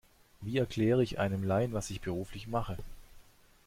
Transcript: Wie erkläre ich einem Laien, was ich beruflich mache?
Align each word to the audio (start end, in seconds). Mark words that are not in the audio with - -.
Wie 0.41 0.57
erkläre 0.57 1.03
ich 1.03 1.19
einem 1.19 1.43
Laien, 1.43 1.73
was 1.73 1.91
ich 1.91 2.01
beruflich 2.01 2.47
mache? 2.47 2.75